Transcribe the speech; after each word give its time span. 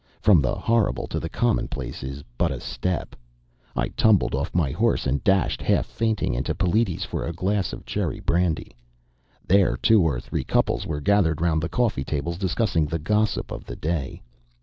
From 0.19 0.41
the 0.41 0.55
horrible 0.55 1.05
to 1.09 1.19
the 1.19 1.29
commonplace 1.29 2.01
is 2.01 2.23
but 2.35 2.49
a 2.49 2.59
step. 2.59 3.15
I 3.75 3.89
tumbled 3.89 4.33
off 4.33 4.51
my 4.55 4.71
horse 4.71 5.05
and 5.05 5.23
dashed, 5.23 5.61
half 5.61 5.85
fainting, 5.85 6.33
into 6.33 6.55
Peliti's 6.55 7.05
for 7.05 7.23
a 7.23 7.31
glass 7.31 7.71
of 7.71 7.85
cherry 7.85 8.19
brandy. 8.19 8.75
There 9.47 9.77
two 9.77 10.01
or 10.01 10.19
three 10.19 10.43
couples 10.43 10.87
were 10.87 11.01
gathered 11.01 11.39
round 11.39 11.61
the 11.61 11.69
coffee 11.69 12.03
tables 12.03 12.39
discussing 12.39 12.87
the 12.87 12.97
gossip 12.97 13.51
of 13.51 13.63
the 13.65 13.75
day. 13.75 14.23